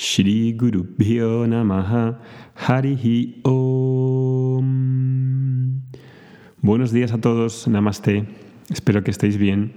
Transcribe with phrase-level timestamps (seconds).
[0.00, 2.18] Shri Guru Bhyo Namaha
[2.56, 4.64] Harihi Om.
[6.62, 8.24] Buenos días a todos, Namaste.
[8.70, 9.74] Espero que estéis bien.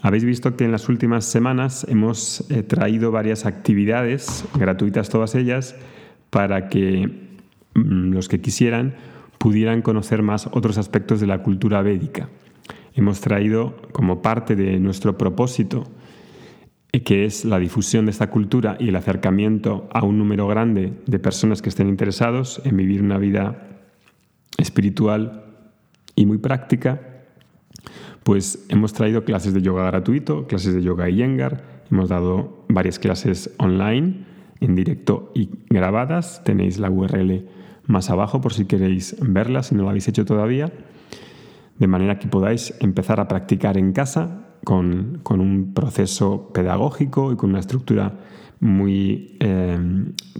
[0.00, 5.74] Habéis visto que en las últimas semanas hemos eh, traído varias actividades, gratuitas todas ellas,
[6.30, 7.08] para que
[7.74, 8.94] mm, los que quisieran
[9.38, 12.28] pudieran conocer más otros aspectos de la cultura védica.
[12.94, 15.90] Hemos traído como parte de nuestro propósito,
[17.02, 21.18] que es la difusión de esta cultura y el acercamiento a un número grande de
[21.18, 23.68] personas que estén interesados en vivir una vida
[24.58, 25.44] espiritual
[26.14, 27.00] y muy práctica,
[28.22, 32.98] pues hemos traído clases de yoga gratuito, clases de yoga y yengar, hemos dado varias
[32.98, 34.24] clases online,
[34.60, 37.46] en directo y grabadas, tenéis la URL
[37.86, 40.72] más abajo por si queréis verlas, si no lo habéis hecho todavía,
[41.78, 47.50] de manera que podáis empezar a practicar en casa con, un proceso pedagógico y con
[47.50, 48.18] una estructura
[48.58, 49.78] muy eh,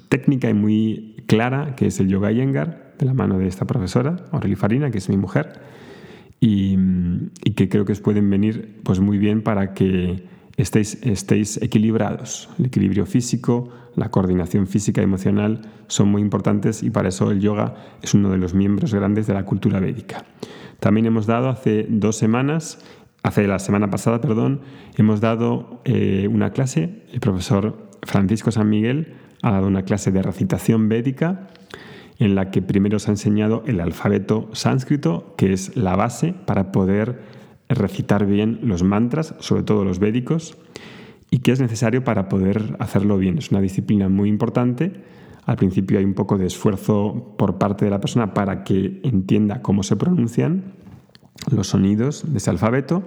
[0.08, 4.16] técnica y muy clara, que es el yoga yengar, de la mano de esta profesora,
[4.32, 5.60] Aurelie Farina, que es mi mujer,
[6.40, 6.76] y,
[7.54, 10.24] que creo que os pueden venir pues, muy bien para que
[10.56, 12.48] estéis, estéis equilibrados.
[12.58, 17.40] El equilibrio físico, la coordinación física y emocional son muy importantes y para eso el
[17.40, 20.24] yoga es uno de los miembros grandes de la cultura védica.
[20.80, 22.80] También hemos dado hace dos semanas,
[23.26, 24.60] hace la semana pasada, perdón,
[24.96, 30.22] hemos dado eh, una clase, el profesor Francisco San Miguel ha dado una clase de
[30.22, 31.48] recitación védica
[32.20, 36.70] en la que primero se ha enseñado el alfabeto sánscrito, que es la base para
[36.70, 37.20] poder
[37.68, 40.56] recitar bien los mantras, sobre todo los védicos,
[41.28, 43.38] y que es necesario para poder hacerlo bien.
[43.38, 45.02] Es una disciplina muy importante.
[45.44, 49.62] Al principio hay un poco de esfuerzo por parte de la persona para que entienda
[49.62, 50.85] cómo se pronuncian
[51.50, 53.04] los sonidos de ese alfabeto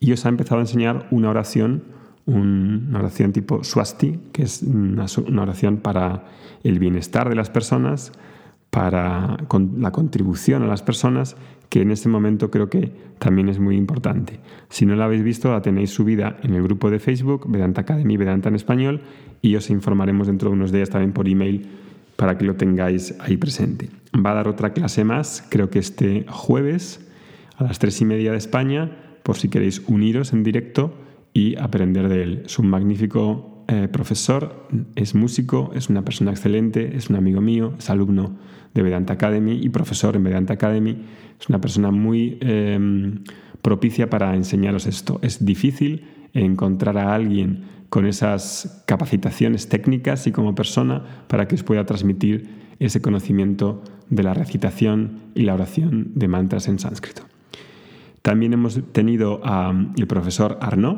[0.00, 1.84] y os ha empezado a enseñar una oración,
[2.26, 5.06] una oración tipo swasti, que es una,
[5.40, 6.24] oración para
[6.62, 8.12] el bienestar de las personas,
[8.70, 9.36] para
[9.78, 11.36] la contribución a las personas,
[11.68, 14.40] que en este momento creo que también es muy importante.
[14.68, 18.16] Si no la habéis visto, la tenéis subida en el grupo de Facebook, Vedanta Academy,
[18.16, 19.02] Vedanta en español,
[19.42, 21.68] y os informaremos dentro de unos días también por email
[22.16, 23.90] para que lo tengáis ahí presente.
[24.14, 27.04] Va a dar otra clase más, creo que este jueves
[27.56, 28.90] a las tres y media de España,
[29.22, 30.94] por si queréis uniros en directo
[31.32, 32.42] y aprender de él.
[32.46, 37.74] Es un magnífico eh, profesor, es músico, es una persona excelente, es un amigo mío,
[37.78, 38.36] es alumno
[38.74, 40.98] de Vedanta Academy y profesor en Vedanta Academy.
[41.40, 43.24] Es una persona muy em,
[43.62, 45.18] propicia para enseñaros esto.
[45.22, 46.04] Es difícil
[46.34, 52.48] encontrar a alguien con esas capacitaciones técnicas y como persona para que os pueda transmitir
[52.80, 57.33] ese conocimiento de la recitación y la oración de mantras en sánscrito.
[58.24, 60.96] También hemos tenido al profesor Arnaud,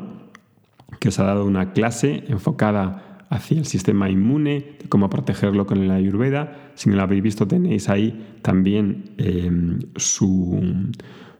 [1.01, 5.95] que os ha dado una clase enfocada hacia el sistema inmune, cómo protegerlo con la
[5.95, 6.71] ayurveda.
[6.75, 10.89] Si no lo habéis visto, tenéis ahí también em, su,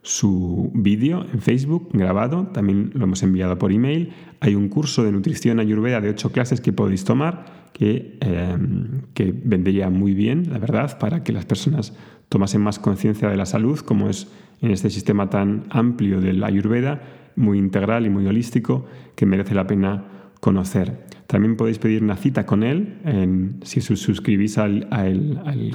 [0.02, 4.12] su vídeo en Facebook grabado, también lo hemos enviado por email.
[4.42, 9.32] Hay un curso de nutrición ayurveda de ocho clases que podéis tomar que, em, que
[9.32, 11.94] vendría muy bien, la verdad, para que las personas
[12.30, 14.28] tomasen más conciencia de la salud, como es
[14.62, 17.02] en este sistema tan amplio del ayurveda
[17.36, 20.06] muy integral y muy holístico que merece la pena
[20.40, 21.06] conocer.
[21.28, 24.88] También podéis pedir una cita con él si os suscribís al,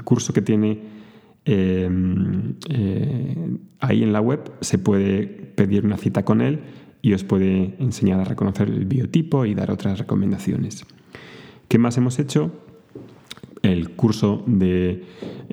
[0.05, 0.81] curso que tiene
[1.45, 4.53] em, eh, ahí en la web.
[4.61, 6.61] Se puede pedir una cita con él
[7.03, 10.87] y os puede enseñar a reconocer el biotipo y dar otras recomendaciones.
[11.69, 12.53] ¿Qué más hemos hecho?
[13.63, 15.05] El curso de,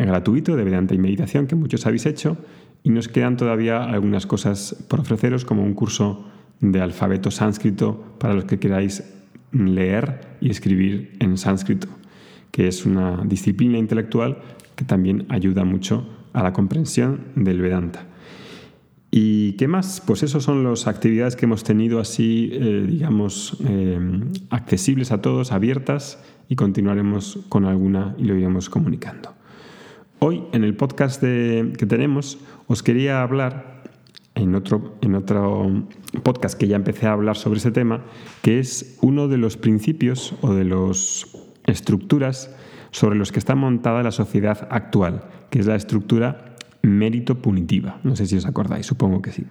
[0.05, 2.37] gratuito de Vedanta y Meditación que muchos habéis hecho
[2.83, 6.25] y nos quedan todavía algunas cosas por ofreceros, como un curso
[6.61, 9.03] de alfabeto sánscrito para los que queráis
[9.51, 11.87] leer y escribir en sánscrito,
[12.51, 14.39] que es una disciplina intelectual
[14.75, 18.05] que también ayuda mucho a la comprensión del Vedanta.
[19.11, 20.01] ¿Y qué más?
[20.05, 23.99] Pues esas son las actividades que hemos tenido así, eh, digamos, eh,
[24.51, 29.33] accesibles a todos, abiertas, y continuaremos con alguna y lo iremos comunicando.
[30.21, 33.83] Hoy, en el podcast que tenemos, os quería hablar
[34.35, 35.85] en otro, en otro
[36.23, 38.03] podcast que ya empecé a hablar sobre ese tema,
[38.41, 41.25] que es uno de los principios o de las
[41.67, 42.53] estructuras
[42.91, 48.01] sobre los que está montada la sociedad actual, que es la estructura mérito punitiva.
[48.03, 49.45] No sé si os acordáis, supongo que sí.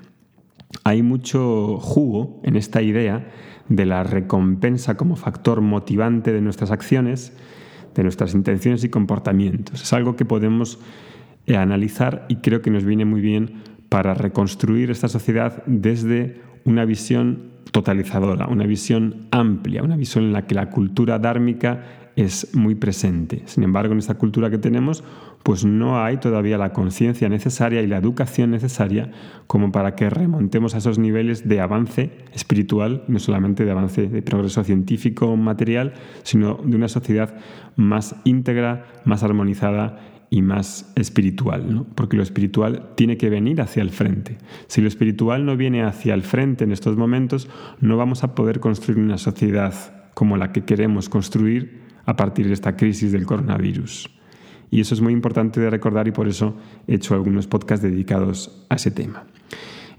[0.84, 3.26] Hay mucho jugo en esta idea
[3.70, 7.32] de la recompensa como factor motivante de nuestras acciones
[7.98, 9.82] de nuestras intenciones y comportamientos.
[9.82, 10.78] Es algo que podemos
[11.46, 13.54] eh, analizar y creo que nos viene muy bien
[13.88, 20.46] para reconstruir esta sociedad desde una visión totalizadora, una visión amplia, una visión en la
[20.46, 23.42] que la cultura dármica es muy presente.
[23.44, 25.04] Sin embargo, en esta cultura que tenemos,
[25.44, 29.12] pues no hay todavía la conciencia necesaria y la educación necesaria
[29.46, 34.22] como para que remontemos a esos niveles de avance espiritual, no solamente de avance de
[34.22, 35.94] progreso científico material,
[36.24, 37.36] sino de una sociedad
[37.76, 43.90] más íntegra, más armonizada y más espiritual, porque lo espiritual tiene que venir hacia el
[43.90, 44.38] frente.
[44.66, 47.48] Si lo espiritual no viene hacia el frente en estos momentos,
[47.80, 49.72] no vamos a poder construir una sociedad
[50.14, 54.08] como la que queremos construir a partir de esta crisis del coronavirus.
[54.70, 56.56] Y eso es muy importante de recordar y por eso
[56.86, 59.26] he hecho algunos podcasts dedicados a ese tema.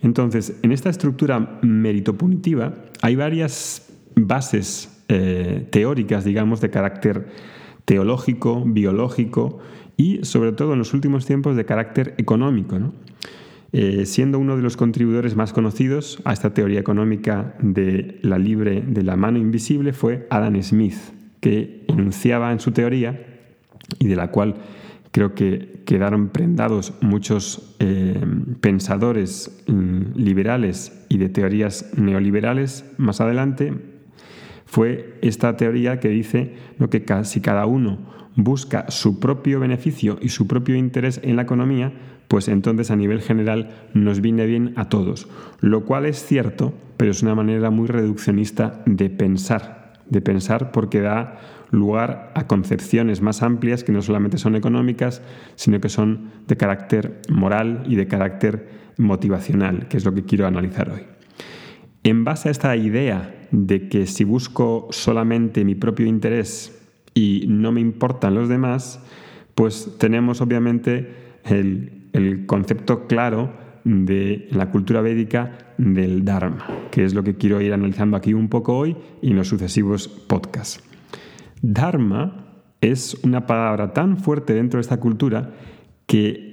[0.01, 2.73] Entonces, en esta estructura meritopunitiva
[3.03, 7.27] hay varias bases eh, teóricas, digamos, de carácter
[7.85, 9.59] teológico, biológico
[9.95, 12.79] y sobre todo en los últimos tiempos de carácter económico.
[13.71, 18.81] Eh, siendo uno de los contribuidores más conocidos a esta teoría económica de la libre
[18.81, 20.95] de la mano invisible fue Adam Smith,
[21.39, 23.25] que enunciaba en su teoría
[24.00, 24.56] y de la cual
[25.12, 28.21] creo que quedaron prendados muchos eh,
[28.62, 33.74] pensadores mm, liberales y de teorías neoliberales más adelante,
[34.65, 36.53] fue esta teoría que dice
[36.91, 37.97] que si cada uno
[38.35, 41.92] busca su propio beneficio y su propio interés en la economía,
[42.27, 45.27] pues entonces a nivel general nos viene bien a todos.
[45.59, 49.78] Lo cual es cierto, pero es una manera muy reduccionista de pensar,
[50.09, 51.39] de pensar porque da
[51.71, 55.21] lugar a concepciones más amplias que no solamente son económicas,
[55.56, 58.67] sino que son de carácter moral y de carácter
[58.97, 61.06] motivacional, que es lo que quiero analizar hoy.
[62.03, 66.79] En base a esta idea de que si busco solamente mi propio interés
[67.13, 69.03] y no me importan los demás,
[69.56, 71.13] pues tenemos obviamente
[71.44, 73.53] el, concepto claro
[73.83, 78.49] de la cultura védica del Dharma, que es lo que quiero ir analizando aquí un
[78.49, 80.83] poco hoy y en los sucesivos podcasts.
[81.61, 82.45] Dharma
[82.81, 85.51] es una palabra tan fuerte dentro de esta cultura
[86.05, 86.49] que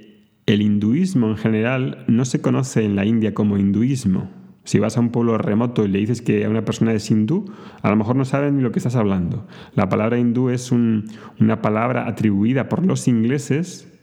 [0.46, 4.30] el hinduismo en general no se conoce en la India como hinduismo,
[4.66, 7.46] si vas a un pueblo remoto y le dices que a una persona es hindú,
[7.82, 9.46] a lo mejor no saben ni lo que estás hablando.
[9.74, 13.95] La palabra hindú es una palabra atribuida por los ingleses,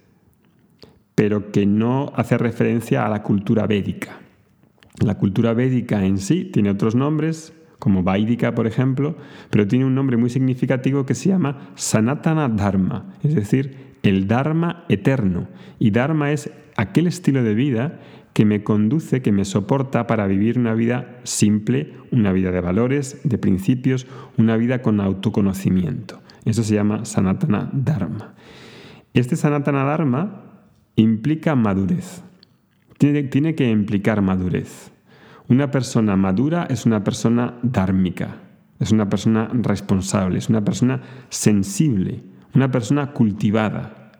[1.15, 4.19] pero que no hace referencia a la cultura védica.
[4.99, 9.17] La cultura védica en sí tiene otros nombres, como Vaidika, por ejemplo,
[9.49, 14.85] pero tiene un nombre muy significativo que se llama Sanatana Dharma, es decir, el Dharma
[14.87, 15.47] eterno.
[15.79, 17.99] Y Dharma es aquel estilo de vida
[18.33, 23.21] que me conduce, que me soporta para vivir una vida simple, una vida de valores,
[23.23, 24.07] de principios,
[24.37, 26.21] una vida con autoconocimiento.
[26.45, 28.33] Eso se llama Sanatana Dharma.
[29.13, 30.42] Este Sanatana Dharma
[30.95, 32.23] implica madurez.
[32.97, 34.91] Tiene, tiene que implicar madurez.
[35.49, 38.37] Una persona madura es una persona dármica,
[38.79, 42.23] es una persona responsable, es una persona sensible,
[42.53, 44.11] una persona cultivada.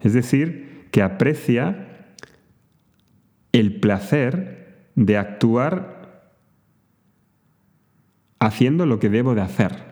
[0.00, 1.88] Es decir, que aprecia
[3.52, 5.98] el placer de actuar
[8.40, 9.84] haciendo lo que debo de hacer,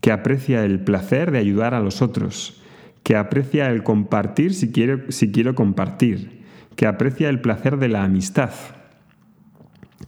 [0.00, 2.59] que aprecia el placer de ayudar a los otros,
[3.10, 6.42] que aprecia el compartir si quiero, si quiero compartir,
[6.76, 8.52] que aprecia el placer de la amistad,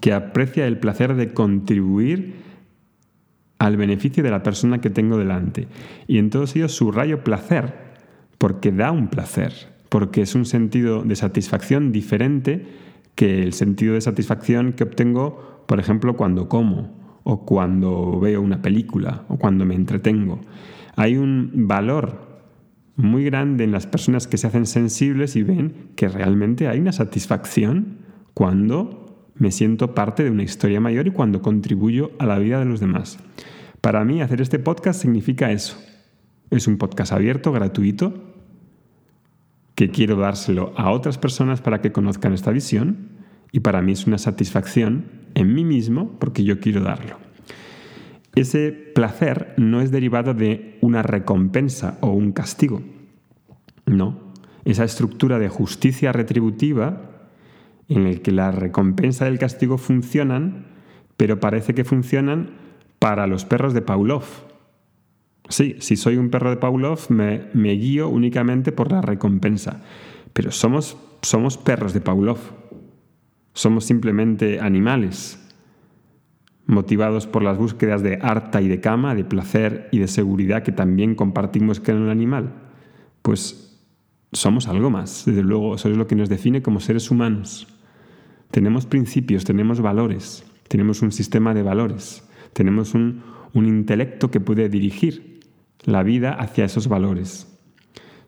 [0.01, 2.37] que aprecia el placer de contribuir
[3.59, 5.67] al beneficio de la persona que tengo delante.
[6.07, 7.75] Y en todos ellos subrayo placer,
[8.39, 9.53] porque da un placer
[9.89, 12.65] porque es un sentido de satisfacción diferente
[13.17, 18.63] que el sentido de satisfacción que obtengo, por ejemplo, cuando como o cuando veo una
[18.63, 20.41] película o cuando me entretengo.
[20.95, 22.32] Hay un valor
[22.97, 26.93] muy grande en las personas que se hacen sensibles y ven que realmente hay una
[26.93, 27.99] satisfacción
[28.35, 32.65] cuando me siento parte de una historia mayor y cuando contribuyo a la vida de
[32.65, 33.19] los demás.
[33.81, 35.77] Para mí hacer este podcast significa eso.
[36.51, 38.35] Es un podcast abierto, gratuito,
[39.75, 43.09] que quiero dárselo a otras personas para que conozcan esta visión
[43.53, 47.32] y para mí es una satisfacción en mí mismo porque yo quiero darlo.
[48.35, 52.83] Ese placer no es derivado de una recompensa o un castigo.
[53.87, 54.33] No.
[54.65, 57.31] Esa estructura de justicia retributiva
[57.89, 60.67] en el que la recompensa y el castigo funcionan,
[61.17, 62.51] pero parece que funcionan
[62.99, 64.25] para los perros de Pavlov,
[65.49, 69.83] Sí, si soy un perro de Pavlov, me, guío únicamente por la recompensa.
[70.33, 72.39] Pero somos, somos perros de Pavlov.
[73.53, 75.42] Somos simplemente animales,
[76.67, 80.73] motivados por las búsquedas de harta y de cama, de placer y de seguridad que
[80.73, 82.55] también compartimos con el animal.
[83.23, 83.81] Pues
[84.33, 87.67] somos algo más, desde luego, eso es lo que nos define como seres humanos.
[88.51, 94.69] Tenemos principios, tenemos valores, tenemos un sistema de valores, tenemos un, un intelecto que puede
[94.69, 95.41] dirigir
[95.85, 97.52] la vida hacia esos valores.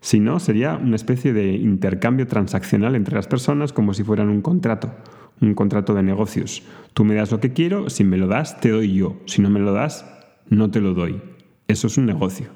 [0.05, 4.43] Si no, sería una especie de intercambio transaccional entre las personas como si fueran un
[4.43, 4.93] contrato,
[5.41, 6.63] un contrato de negocios.
[6.93, 9.17] Tú me das lo que quiero, si me lo das, te doy yo.
[9.25, 10.05] Si no me lo das,
[10.51, 11.23] no te lo doy.
[11.69, 12.49] Eso es un negocio.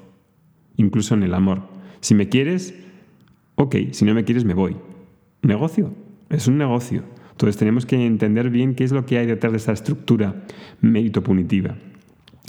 [0.77, 1.63] Incluso en el amor.
[2.01, 2.75] Si me quieres,
[3.55, 4.77] ok, si no me quieres, me voy.
[5.41, 5.91] Negocio.
[6.29, 7.01] Es un negocio.
[7.31, 10.43] Entonces tenemos que entender bien qué es lo que hay detrás de esa estructura
[10.81, 11.77] mérito punitiva.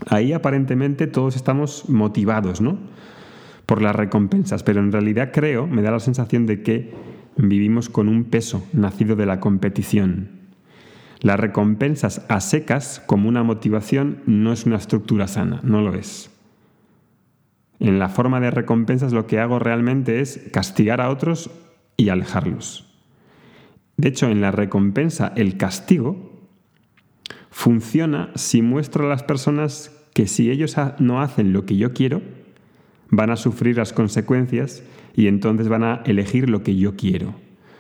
[0.09, 2.77] Ahí aparentemente todos estamos motivados, ¿no?
[3.71, 6.93] Por las recompensas, pero en realidad creo, me da la sensación de que
[7.37, 10.41] vivimos con un peso nacido de la competición.
[11.21, 16.37] Las recompensas a secas como una motivación no es una estructura sana, no lo es.
[17.79, 21.53] En la forma de recompensas lo que hago realmente es castigar a otros
[21.97, 22.93] y alejarlos.
[23.97, 26.49] De hecho, en la recompensa, el castigo
[27.51, 32.40] funciona si muestro a las personas que si ellos no hacen lo que yo quiero,
[33.11, 34.83] van a sufrir las consecuencias
[35.15, 37.35] y entonces van a elegir lo que yo quiero,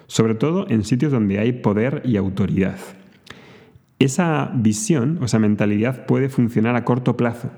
[0.07, 2.77] sobre todo en sitios donde hay poder y autoridad.
[3.99, 7.51] Esa visión o esa mentalidad puede funcionar a corto plazo,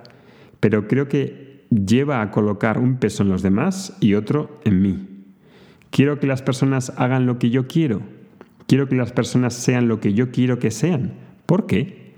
[0.60, 5.08] pero creo que lleva a colocar un peso en los demás y otro en mí.
[5.90, 8.02] Quiero que las personas hagan lo que yo quiero,
[8.72, 11.12] Quiero que las personas sean lo que yo quiero que sean.
[11.44, 12.14] ¿Por qué?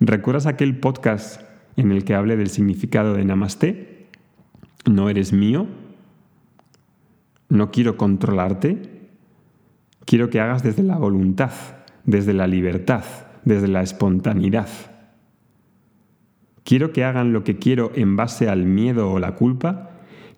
[0.00, 1.42] ¿Recuerdas aquel podcast
[1.76, 3.97] en el que hablé del significado de Namaste?
[4.88, 5.66] No eres mío.
[7.48, 9.08] No quiero controlarte.
[10.04, 11.52] Quiero que hagas desde la voluntad,
[12.04, 13.04] desde la libertad,
[13.44, 14.68] desde la espontaneidad.
[16.64, 19.88] Quiero que hagan lo que quiero en base al miedo o la culpa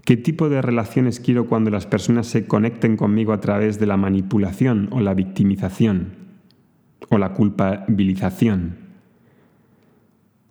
[0.05, 3.97] ¿Qué tipo de relaciones quiero cuando las personas se conecten conmigo a través de la
[3.97, 6.15] manipulación o la victimización
[7.11, 8.77] o la culpabilización?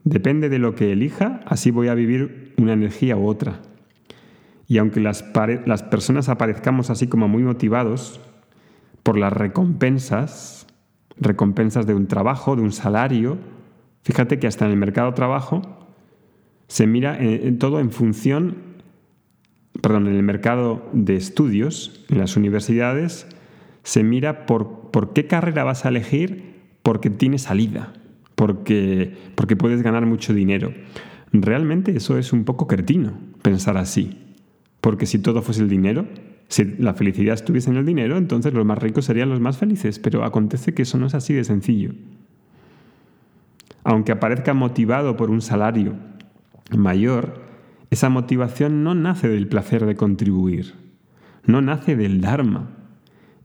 [0.03, 3.62] Depende de lo que elija, así voy a vivir una energía u otra.
[4.70, 8.22] Y aunque las, personas aparezcamos así como muy motivados
[9.04, 10.66] por las recompensas,
[11.18, 13.38] recompensas de un trabajo, de un salario,
[14.04, 15.62] fíjate que hasta en el mercado de trabajo
[16.68, 18.70] se mira en todo en función
[19.82, 23.28] perdón, en el mercado de estudios, en las universidades,
[23.84, 27.94] se mira por, por qué carrera vas a elegir porque tiene salida,
[28.36, 30.74] porque, porque puedes ganar mucho dinero.
[31.32, 34.29] Realmente eso es un poco cretino, pensar así.
[34.82, 36.08] Porque si todo fuese el dinero,
[36.48, 40.00] si la felicidad estuviese en el dinero, entonces los más ricos serían los más felices.
[40.00, 41.92] Pero acontece que eso no es así de sencillo.
[43.84, 45.96] Aunque aparezca motivado por un salario
[46.76, 47.42] mayor,
[47.92, 50.74] esa motivación no nace del placer de contribuir,
[51.46, 52.70] no nace del Dharma.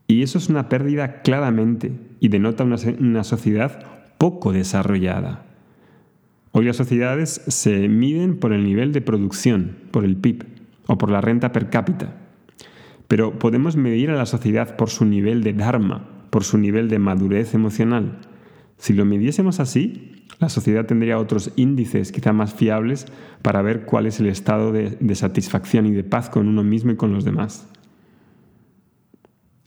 [0.07, 3.87] Y eso es una pérdida claramente y denota una, sociedad
[4.19, 5.47] poco desarrollada.
[6.53, 10.54] Hoy las sociedades se miden por el nivel de producción, por el PIB
[10.87, 12.17] o por la renta per cápita.
[13.09, 16.99] Pero podemos medir a la sociedad por su nivel de Dharma, por su nivel de
[16.99, 18.21] madurez emocional.
[18.77, 23.07] Si lo midiésemos así, la sociedad tendría otros índices quizá más fiables
[23.43, 26.97] para ver cuál es el estado de, satisfacción y de paz con uno mismo y
[26.97, 27.69] con los demás.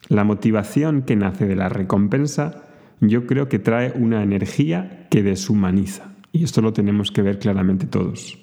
[0.10, 2.64] La motivación que nace de la recompensa
[3.00, 6.12] yo creo que trae una energía que deshumaniza.
[6.32, 8.40] Y esto lo tenemos que ver claramente todos.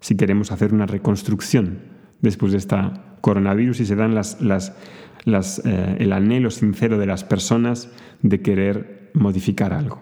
[0.00, 1.91] Si queremos hacer una reconstrucción
[2.22, 7.90] después de esta coronavirus y se dan eh, el anhelo sincero de las personas
[8.22, 10.00] de querer modificar algo.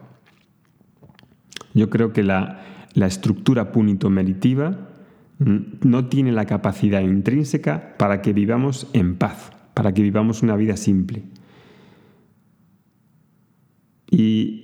[1.75, 4.89] Yo creo que la, estructura punito-meritiva
[5.39, 10.77] no tiene la capacidad intrínseca para que vivamos en paz, para que vivamos una vida
[10.77, 11.23] simple.
[14.11, 14.60] Y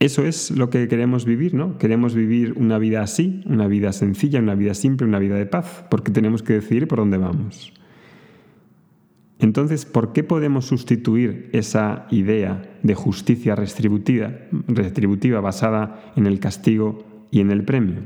[0.00, 1.76] eso es lo que queremos vivir, ¿no?
[1.76, 5.84] Queremos vivir una vida así, una vida sencilla, una vida simple, una vida de paz,
[5.90, 7.74] porque tenemos que decidir por dónde vamos.
[9.38, 14.32] Entonces, ¿por qué podemos sustituir esa idea de justicia retributiva,
[14.68, 18.00] retributiva basada en el castigo y en el premio?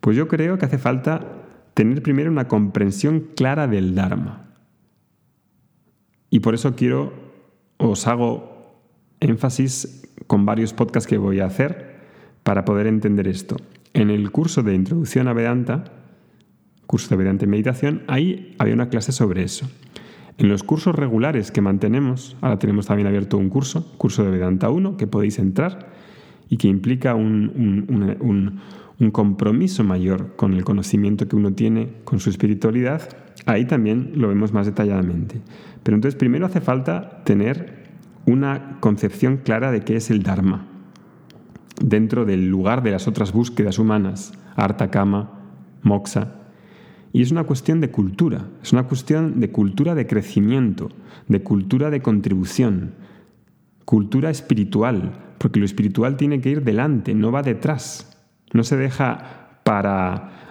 [0.00, 1.44] Pues yo creo que hace falta
[1.74, 4.50] tener primero una comprensión clara del Dharma.
[6.30, 7.12] Y por eso quiero,
[7.76, 8.55] os hago
[9.20, 11.96] énfasis con varios podcasts que voy a hacer
[12.42, 13.56] para poder entender esto.
[13.94, 15.84] En el curso de Introducción a Vedanta,
[16.86, 19.68] curso de Vedanta y Meditación, ahí había una clase sobre eso.
[20.38, 24.68] En los cursos regulares que mantenemos, ahora tenemos también abierto un curso, curso de Vedanta
[24.68, 25.90] 1, que podéis entrar
[26.50, 28.60] y que implica un,
[29.12, 33.08] compromiso mayor con el conocimiento que uno tiene, con su espiritualidad,
[33.46, 35.40] ahí también lo vemos más detalladamente.
[35.82, 37.75] Pero entonces primero hace falta tener
[38.26, 40.66] una concepción clara de qué es el Dharma.
[41.78, 45.30] dentro del lugar de las otras búsquedas humanas, Arta Kama,
[45.82, 46.32] Moksha.
[47.12, 50.88] Y es una cuestión de cultura, es una cuestión de cultura de crecimiento,
[51.28, 52.94] de cultura de contribución,
[53.84, 58.18] cultura espiritual, porque lo espiritual tiene que ir delante, no va detrás,
[58.54, 60.45] no se deja para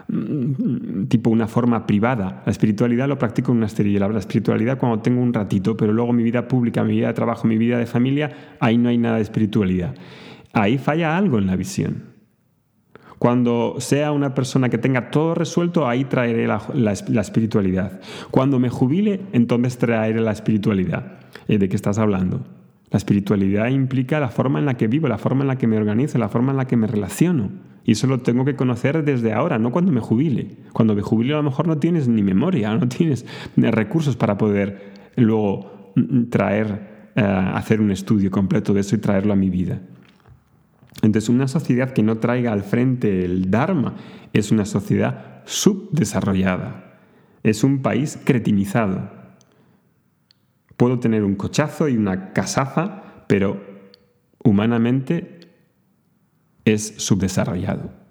[1.08, 2.44] tipo una forma privada.
[2.46, 4.08] La espiritualidad lo practico en una esterilla.
[4.08, 7.48] La espiritualidad cuando tengo un ratito, pero luego mi vida pública, mi vida de trabajo,
[7.48, 9.96] mi vida de familia, ahí no hay nada de espiritualidad.
[10.54, 12.16] Ahí falla algo en la visión.
[13.20, 18.00] Cuando sea una persona que tenga todo resuelto, ahí traeré la, espiritualidad.
[18.30, 21.20] Cuando me jubile, entonces traeré la espiritualidad.
[21.48, 22.46] Eh, ¿De qué estás hablando?
[22.92, 25.78] La espiritualidad implica la forma en la que vivo, la forma en la que me
[25.78, 27.50] organizo, la forma en la que me relaciono.
[27.86, 30.58] Y eso lo tengo que conocer desde ahora, no cuando me jubile.
[30.74, 33.26] Cuando me jubile a lo mejor no tienes ni memoria, no tienes
[33.56, 39.34] recursos para poder luego mm, traer, eh, hacer un estudio completo de eso y traerlo
[39.34, 39.82] a mi vida.
[41.04, 43.94] Entonces, una sociedad que no traiga al frente el Dharma
[44.34, 47.00] es una sociedad subdesarrollada.
[47.44, 49.12] Es un país cretinizado.
[50.76, 53.62] Puedo tener un cochazo y una casaza, pero
[54.44, 55.35] humanamente
[56.66, 58.06] es subdesarrollado.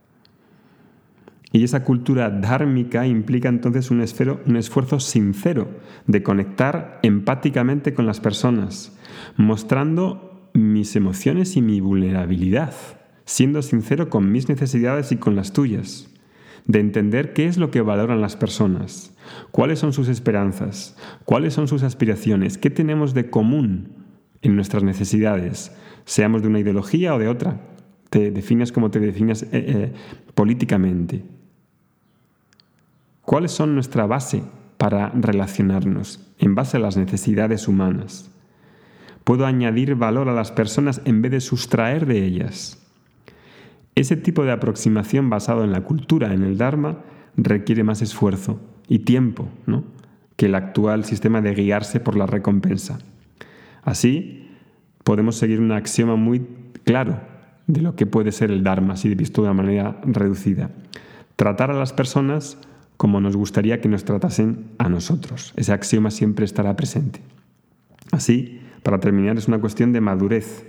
[1.55, 5.69] Y esa cultura dármica implica entonces un, esfuerzo sincero
[6.09, 8.99] de conectar empáticamente con las personas,
[9.37, 12.75] mostrando mis emociones y mi vulnerabilidad,
[13.25, 16.13] siendo sincero con mis necesidades y con las tuyas,
[16.67, 19.17] de entender qué es lo que valoran las personas,
[19.53, 23.93] cuáles son sus esperanzas, cuáles son sus aspiraciones, qué tenemos de común
[24.43, 25.71] en nuestras necesidades,
[26.05, 27.61] seamos de una ideología o de otra,
[28.15, 29.93] te defines como te defines eh, eh,
[30.37, 31.25] políticamente.
[33.23, 34.45] ¿Cuáles son nuestra base
[34.79, 38.31] para relacionarnos en base a las necesidades humanas?
[39.25, 42.81] Puedo añadir valor a las personas en vez de sustraer de ellas.
[43.97, 47.01] Ese tipo de aproximación basado en la cultura, en el Dharma,
[47.37, 49.83] requiere más esfuerzo y tiempo ¿no?
[50.37, 53.01] que el actual sistema de guiarse por la recompensa.
[53.83, 54.51] Así,
[55.03, 56.47] podemos seguir un axioma muy
[56.85, 57.34] claro
[57.67, 60.71] de lo que puede ser el Dharma, si visto de una manera reducida.
[61.37, 62.59] Tratar a las personas
[62.97, 65.53] como nos gustaría que nos tratasen a nosotros.
[65.57, 67.21] Ese axioma siempre estará presente.
[68.13, 70.67] Así, para terminar, es una cuestión de madurez.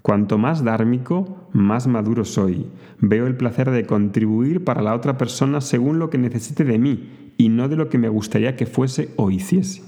[0.00, 2.66] Cuanto más dármico, más maduro soy.
[3.00, 7.32] Veo el placer de contribuir para la otra persona según lo que necesite de mí
[7.36, 9.82] y no de lo que me gustaría que fuese o hiciese.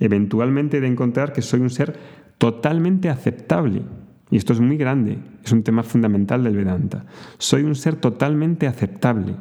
[0.00, 1.96] Eventualmente he de encontrar que soy un ser
[2.38, 3.82] totalmente aceptable.
[4.30, 7.04] Y esto es muy grande, es un tema fundamental del Vedanta.
[7.38, 9.36] Soy un ser totalmente aceptable.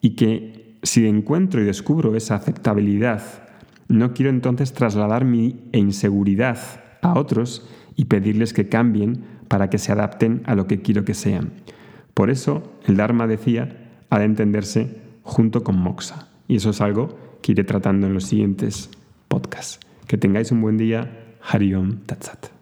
[0.00, 3.22] Y que si encuentro y descubro esa aceptabilidad
[3.88, 6.58] no quiero entonces trasladar mi inseguridad
[7.02, 11.14] a otros y pedirles que cambien para que se adapten a lo que quiero que
[11.14, 11.52] sean.
[12.14, 16.28] Por eso el Dharma decía ha de entenderse junto con Moksha.
[16.48, 18.90] Y eso es algo que iré tratando en los siguientes
[19.28, 19.80] podcasts.
[20.06, 21.18] Que tengáis un buen día.
[21.42, 22.61] Hariom Tatsat.